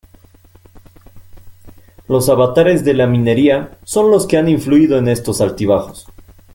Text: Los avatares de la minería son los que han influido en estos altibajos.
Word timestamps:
Los 2.07 2.27
avatares 2.27 2.83
de 2.83 2.95
la 2.95 3.05
minería 3.05 3.77
son 3.83 4.09
los 4.09 4.25
que 4.25 4.37
han 4.39 4.49
influido 4.49 4.97
en 4.97 5.07
estos 5.07 5.41
altibajos. 5.41 6.07